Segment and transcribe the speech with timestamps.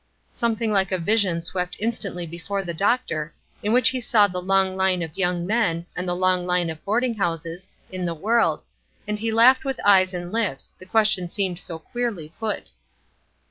[0.31, 4.75] Something like a vision swept instantly before the doctor, in which he saw the long
[4.75, 8.63] line of young men, and the long line of boarding houses, in the world,
[9.07, 12.71] and he laughed with eyes and lips, the question seemed so queerly put.